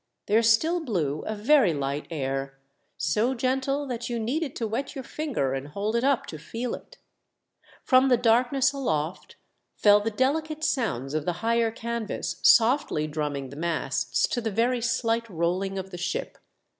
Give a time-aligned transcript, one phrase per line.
[0.25, 2.57] There still blew a very light air,
[2.97, 6.73] so gentle that you needed to wet your finger and hold it up to feel
[6.73, 6.97] it.
[7.83, 9.35] From the darkness aloft
[9.75, 14.81] fell the delicate sounds of the higher canvas softly drumming the masts to the very
[14.81, 16.39] slight rolling of the ship.